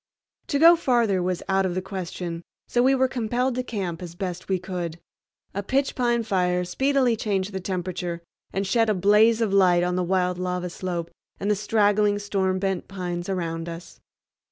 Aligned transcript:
To 0.47 0.57
go 0.57 0.75
farther 0.75 1.21
was 1.21 1.43
out 1.47 1.63
of 1.63 1.75
the 1.75 1.81
question, 1.83 2.41
so 2.67 2.81
we 2.81 2.95
were 2.95 3.07
compelled 3.07 3.53
to 3.53 3.61
camp 3.61 4.01
as 4.01 4.15
best 4.15 4.49
we 4.49 4.57
could. 4.57 4.99
A 5.53 5.61
pitch 5.61 5.93
pine 5.93 6.23
fire 6.23 6.65
speedily 6.65 7.15
changed 7.15 7.51
the 7.53 7.59
temperature 7.59 8.23
and 8.51 8.65
shed 8.65 8.89
a 8.89 8.95
blaze 8.95 9.41
of 9.41 9.53
light 9.53 9.83
on 9.83 9.95
the 9.97 10.03
wild 10.03 10.39
lava 10.39 10.71
slope 10.71 11.11
and 11.39 11.51
the 11.51 11.55
straggling 11.55 12.17
storm 12.17 12.57
bent 12.57 12.87
pines 12.87 13.29
around 13.29 13.69
us. 13.69 13.99